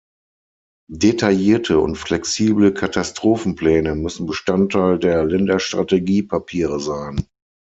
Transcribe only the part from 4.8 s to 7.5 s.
der Länderstrategiepapiere sein.